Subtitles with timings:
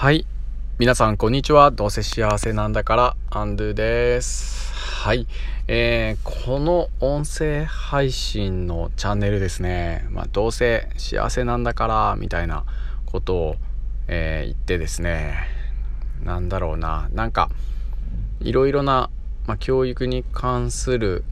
[0.00, 0.26] はい。
[0.78, 1.72] 皆さんこんにちは。
[1.72, 4.72] どうせ幸せなんだからアンドゥです。
[4.72, 5.26] はい。
[5.66, 10.06] えー、この音声配信のチャンネルですね。
[10.10, 12.64] まあどうせ幸せなんだからみたいな
[13.06, 13.56] ことを、
[14.06, 15.34] えー、言ってですね。
[16.22, 17.08] なんだろうな。
[17.12, 17.50] なんか
[18.38, 19.10] いろいろな、
[19.48, 21.24] まあ、教育に関する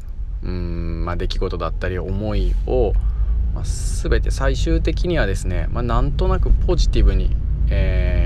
[0.43, 2.95] うん、まあ、出来事だったり思いを、
[3.55, 7.37] まあ、全て最終的にはですね、まあ、なんとなくポジティブに、
[7.71, 8.26] えー、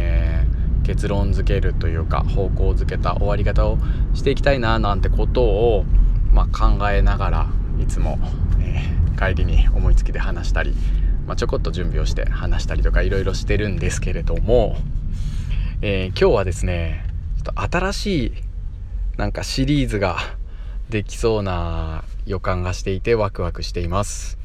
[0.91, 3.79] 結論付けるというか方向づけた終わり方を
[4.13, 5.85] していきたいななんてことを、
[6.33, 7.47] まあ、考えながら
[7.81, 8.19] いつも、
[8.61, 10.75] えー、帰りに思いつきで話したり、
[11.29, 14.79] まあ、ちょこっと準備をして話したりとかいろいろしてるんですけれども、
[15.81, 17.05] えー、今日はですね
[17.37, 18.33] ちょっと新しい
[19.17, 20.17] なんかシリーズが
[20.89, 24.39] できそうな予感がしていてワクワクしています。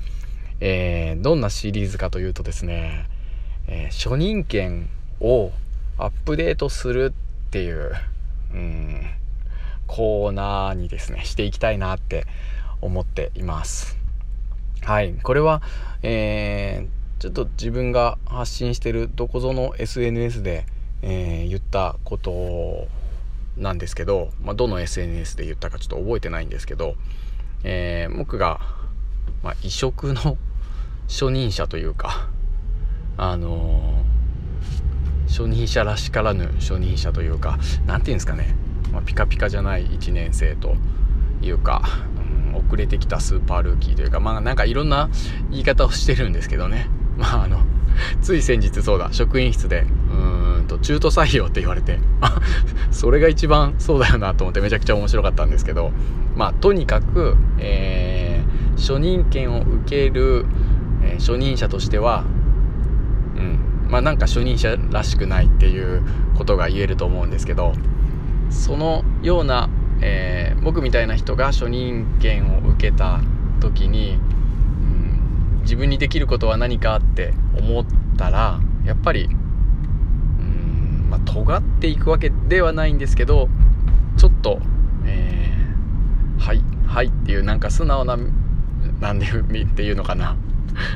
[0.59, 3.09] えー、どんなシリーズかというとですね、
[3.67, 5.51] えー、初任権を
[5.97, 7.13] アップデートする
[7.47, 7.91] っていう、
[8.53, 9.01] うん、
[9.87, 12.25] コーナーにですね、していきたいなって
[12.81, 13.97] 思っています。
[14.81, 15.13] はい。
[15.15, 15.61] これは、
[16.03, 20.65] えー、ちょっと自分が発信してるどこぞの SNS で、
[21.01, 22.87] えー、言ったこと
[23.57, 26.95] なんですけど、まあ、どの SNS で言ったかちょっと覚えてないんですけど、
[27.63, 28.59] えー、僕が、
[29.43, 30.37] まあ、異色の
[31.07, 32.29] 初任者というか
[33.17, 34.14] あのー、
[35.35, 38.55] 初任者らしからぬ初任者というか何て言うんですかね、
[38.93, 40.77] まあ、ピカピカじゃない1年生と
[41.41, 41.81] いうか、
[42.53, 45.09] うん、遅れてきたスーパールーキーというかまあなんかいろんな
[45.51, 46.87] 言い方をしてるんですけどね。
[47.19, 47.59] まああの
[48.21, 49.09] つい先日そうだ。
[49.11, 51.99] 職員室でうんと中途採用って言われて
[52.91, 55.91] それが一番そうだよなと思ってめちゃくちゃ面白かったんですけど
[56.37, 60.45] まあとにかく、えー、初任権を受ける、
[61.03, 62.23] えー、初任者としては
[63.95, 66.03] まあなんか初任者らしくないっていう
[66.37, 67.71] ことが言えると思うんですけど
[68.49, 69.69] そのような、
[70.01, 73.21] えー、僕みたいな人が初任権を受けた
[73.61, 74.19] 時に
[75.61, 77.85] 自分にできることは何かって思っ
[78.17, 79.29] たらやっぱりう
[80.43, 83.47] んまあ尖っていくわけではないんですけど
[84.17, 84.59] ちょっと、
[85.05, 88.17] えー、はいはいっていうなんか素直な
[88.99, 89.25] なんで
[89.63, 90.35] っていうのかな。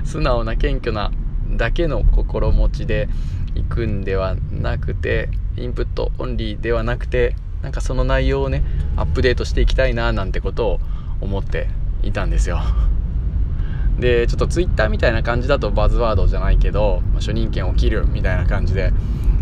[0.03, 1.11] 素直な謙虚な
[1.51, 3.09] だけの心持ちで
[3.55, 8.63] 行くんではなくてインプットオンリーではなくてなんかその内容をね
[8.95, 10.79] アップデートしていきたいななんてことを
[11.21, 11.67] 思って
[12.03, 12.59] いたんですよ。
[13.99, 18.93] でちょっとツイッターみたいな感じだとバズワードじゃないけど初任権を切るみたいな感じで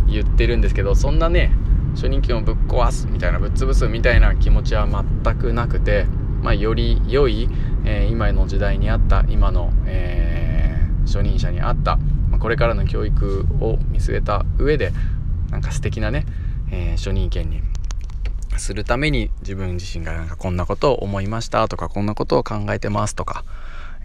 [0.07, 1.51] 言ってるんですけどそんなね
[1.93, 6.07] 初任権をぶっ壊すみたいなぶっ潰すみたいな気持ちは全くなくて、
[6.41, 7.47] まあ、より良い、
[7.85, 10.36] えー、今の時代にあった今の、えー、
[11.07, 11.97] 初任者にあった、
[12.29, 14.91] まあ、これからの教育を見据えた上で
[15.49, 16.25] なんか素敵なね、
[16.71, 17.61] えー、初任権に
[18.57, 23.43] するために自分自身がなんかこんなことを思いましたとかこんなことを考えてますとか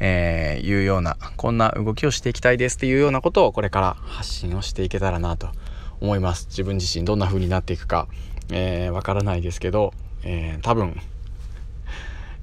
[0.04, 5.48] えー、いうようなこんな動きをしていきたいですっていうようなことをこれから発信をしていけたらなと
[6.00, 6.46] 思います。
[6.48, 8.08] 自分自身どんな風になっていくかわ、
[8.50, 11.00] えー、からないですけど、えー、多分、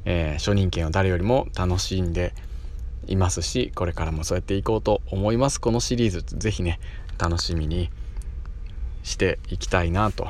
[0.05, 2.33] え初任権を誰よりも楽しんで
[3.09, 5.59] いますしこれからもそうやっていこうと思います。
[5.59, 6.79] このシリーズ是非ね
[7.17, 7.89] 楽しみに
[9.03, 10.27] していきたいなと、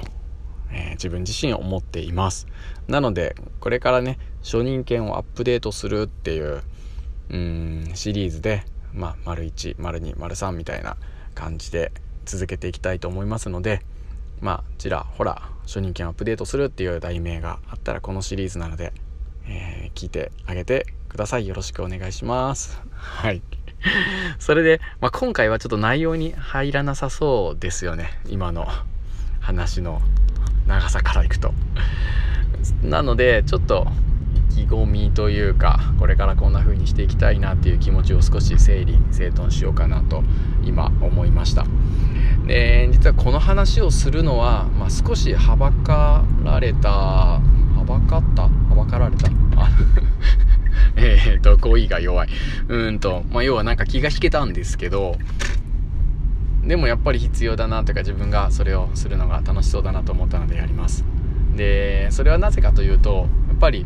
[0.72, 2.48] えー、自分自身思っています。
[2.88, 6.62] なのでこれからね初任権をアップデートするっていう
[7.30, 8.64] うんシリーズで、
[8.94, 10.98] まあ、丸1丸2丸3みたいな
[11.36, 11.92] 感じで
[12.26, 13.82] 続けていきたいと思いますので
[14.40, 18.94] まあちらほら初任権アップデートするっていう題名があったらこのシリーズなので、
[19.48, 21.48] えー、聞いてあげてください。
[21.48, 22.82] よろしくお願いします。
[22.96, 23.42] はい。
[24.40, 28.20] それで、まあ、今回はちょっと内容に入らなさそうですよね。
[28.28, 28.68] 今の
[29.40, 30.02] 話の
[30.68, 31.54] 長さからいくと。
[32.84, 33.88] なのでちょっと
[34.54, 40.24] 意気込みというかこれからこんな風にしていきたいなっていう気持ちを少し整理整頓しようかなと
[40.64, 41.66] 今思いました。
[42.46, 47.42] で実はこの話をするのは、まあ、少しはばかられたは
[47.88, 48.44] ばかった？
[48.44, 49.30] はばかられた？
[50.96, 52.30] えっと語彙が弱い。
[52.68, 55.16] うんと、まあ、要はなんか気が引けたんですけど
[56.64, 61.06] でもやっぱり必要だなというか自分がそれをするのが楽しそうだなと思ったのでやります。
[61.56, 63.86] でそれはなぜかというとやっぱり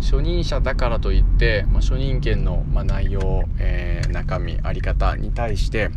[0.00, 5.90] 初任者だからといって、まあ、初任権の、ま内容、えー、中身あり方に対して、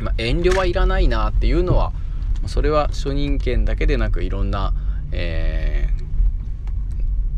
[0.00, 1.92] まあ、遠慮はいらないなっていうのは
[2.46, 4.72] それは初任権だけでなくいろんな、
[5.12, 5.95] えー、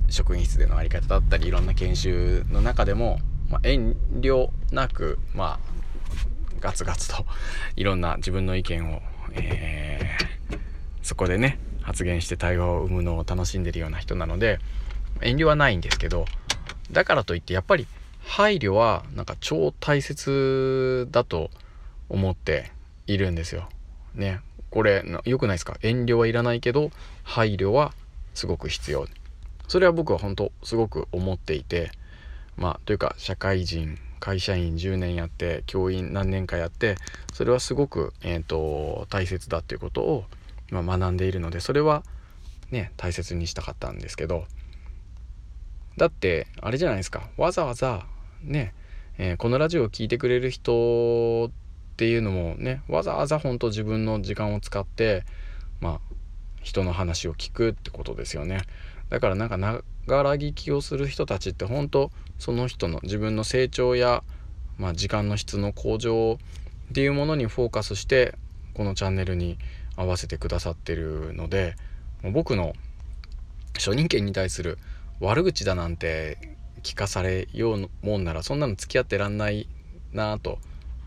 [0.09, 3.19] 職員室での在り方だったりいろんな研修の中でも、
[3.49, 7.25] まあ、遠慮なく、まあ、ガツガツと
[7.77, 9.03] いろんな自分の意見を、
[9.33, 10.59] えー、
[11.03, 14.59] そこでね発言して対話を生むのを楽しんでるような人なので
[15.21, 16.27] 遠慮はないんですけど
[16.91, 17.87] だからといってやっぱり
[18.25, 21.51] 配慮はなんか超大切だと
[22.09, 22.73] 思って
[23.07, 23.69] いるんですよ。
[24.15, 24.41] ね。
[24.71, 25.77] これ良くないですか？
[25.83, 26.91] 遠慮はいらないけど
[27.23, 27.95] 配慮は
[28.35, 29.07] すごく必要。
[29.69, 31.91] それは僕は本当すごく思っていて
[32.57, 36.97] まあというか社会人会社員10年やって教員何年かやって
[37.33, 40.25] それはすごく、えーと、大切だっていうことを、
[40.71, 42.03] ま、学んでいるのでそれは
[42.71, 44.45] ね大切にしたかったんですけど
[45.97, 47.29] だってあれじゃないですか。
[47.37, 48.07] わざわざ
[48.43, 48.73] ね、
[49.19, 51.51] えー、このラジオを聴いてくれる人っ
[51.97, 55.25] ていうのもねわざわざ本当自分の時間を使って
[55.81, 56.08] まあ
[56.63, 58.63] 人の話を聞くってことですよね。
[59.09, 64.23] だからなんかながら聞きをする人たちって本当その人の自分の成長や、
[64.79, 66.39] まあ、時間の質の向上
[66.91, 68.35] っていうものにフォーカスして
[68.75, 69.59] このチャンネルに
[69.97, 71.77] 合わせてくださってるので
[72.23, 72.75] 僕の
[73.75, 74.79] 初任権に対する
[75.21, 79.69] 悪口だなんて聞かされようもんならそんなの付き合ってらんない
[80.13, 80.59] なと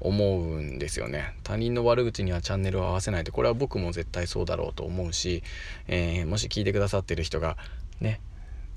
[0.01, 1.35] 思うんですよね。
[1.43, 3.31] 他人の悪口にはチャンネルを合わせないと。
[3.31, 5.43] これは僕も絶対そうだろうと思うし、
[5.87, 7.57] えー、もし聞いてくださってる人が
[7.99, 8.19] ね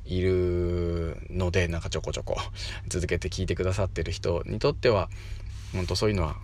[0.04, 2.36] いるのでなんかちょこちょこ
[2.88, 5.08] 続けて聞いてくださってる人にとっては
[5.72, 6.36] 本当そういうのは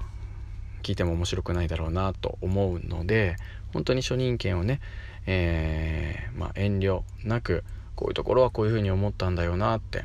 [0.83, 3.37] 聞いても面白くないだろうなと思うので
[3.73, 4.81] 本当に初任権をね、
[5.27, 10.05] えー、まあ、遠慮なくこういうところはこういうふうに思ったんだよなって。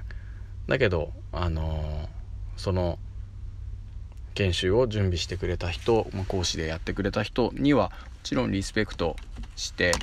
[0.68, 3.00] だけどあのー、その
[4.36, 7.92] 研修を準備してくれた人、まあ、講師でやってくれた人にはも
[8.24, 9.16] ちろんリスペクト
[9.56, 9.94] して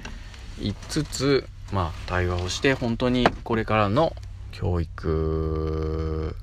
[0.60, 4.14] いつつまあ対話をして本当にこれからの
[4.50, 6.34] 教育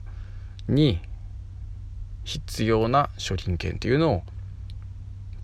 [0.67, 0.99] に
[2.23, 4.23] 必要な処理権というのを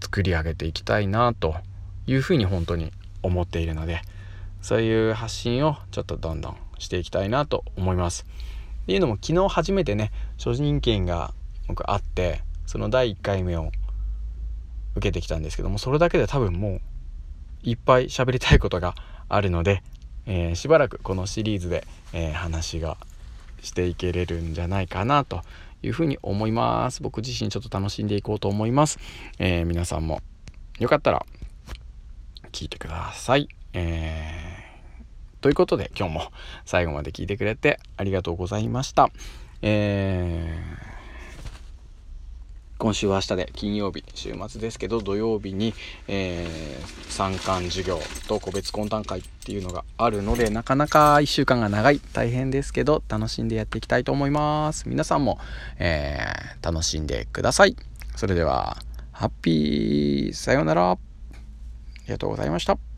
[0.02, 1.56] 作り上げていきたいなと
[2.08, 2.92] いうふうに本当に
[3.24, 4.02] 思っているので
[4.62, 8.26] そういう発信をちょっとどんどんしていきたいなと思います。
[8.84, 11.34] っていうのも昨日初めてね所人権が
[11.68, 13.72] 僕あってその第1回目を
[14.96, 16.82] 受けてきたんですけどもそれだけで多分もう
[17.64, 18.96] いっぱい喋りたいことが
[19.28, 19.82] あるので、
[20.26, 22.98] えー、しばらくこのシリーズで、えー、話が
[23.62, 25.42] していけれるんじゃないかなと
[25.82, 27.02] いうふうに思います。
[27.02, 29.00] 僕自身ちょっと楽しんでいこうと思います、
[29.40, 30.22] えー、皆さんも
[30.80, 31.26] よかったら
[32.52, 36.32] 聞いてください、えー、ということで今日も
[36.66, 39.10] 最後まで聞いてくれてありがとうございました、
[39.62, 40.95] えー
[42.78, 45.74] 今週は明日で金曜日週末ですけど土曜日に、
[46.08, 54.90] えー、参観授業と個別懇談会っていうのがあるのでなかなか1週間が長い大変ですけど楽しんでやっていきたいと思います。
[54.90, 55.40] 皆さんも、
[55.80, 57.76] えー、楽しんでください。
[58.16, 58.78] それでは
[59.12, 60.92] ハッピーさようなら。
[60.92, 60.98] あ
[62.08, 62.95] りがとうございました。